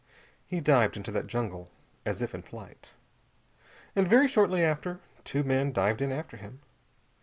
[0.47, 1.69] He dived into that jungle
[2.07, 2.93] as if in flight.
[3.95, 6.59] And very shortly after, two men dived in after him.